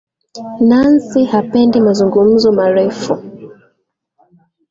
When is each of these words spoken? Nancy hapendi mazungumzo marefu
Nancy 0.69 1.25
hapendi 1.25 1.81
mazungumzo 1.81 2.51
marefu 2.51 3.13